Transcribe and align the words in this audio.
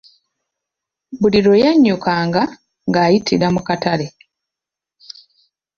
Buli 1.19 1.39
lwe 1.45 1.57
yannyukanga 1.63 2.41
nga 2.87 2.99
ayitira 3.05 3.47
mu 3.55 3.61
katale. 3.67 4.07